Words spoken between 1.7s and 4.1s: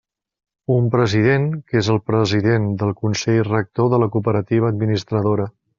és el president del consell rector de